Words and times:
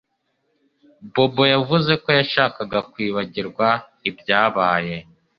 Bobo 1.13 1.43
yavuze 1.53 1.91
ko 2.03 2.07
yashakaga 2.19 2.79
kwibagirwa 2.91 3.67
ibyabaye 4.09 4.95